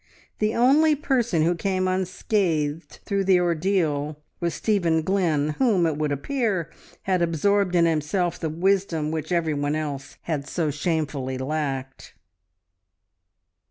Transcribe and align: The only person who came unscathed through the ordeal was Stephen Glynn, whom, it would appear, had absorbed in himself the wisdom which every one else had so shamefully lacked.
The 0.39 0.55
only 0.55 0.95
person 0.95 1.43
who 1.43 1.53
came 1.53 1.87
unscathed 1.87 3.01
through 3.05 3.23
the 3.23 3.39
ordeal 3.39 4.17
was 4.39 4.55
Stephen 4.55 5.03
Glynn, 5.03 5.49
whom, 5.59 5.85
it 5.85 5.95
would 5.95 6.11
appear, 6.11 6.71
had 7.03 7.21
absorbed 7.21 7.75
in 7.75 7.85
himself 7.85 8.39
the 8.39 8.49
wisdom 8.49 9.11
which 9.11 9.31
every 9.31 9.53
one 9.53 9.75
else 9.75 10.17
had 10.23 10.47
so 10.47 10.71
shamefully 10.71 11.37
lacked. 11.37 12.15